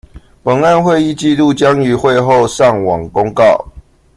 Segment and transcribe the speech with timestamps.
[0.41, 3.67] 本案會議紀錄將於會後上網公告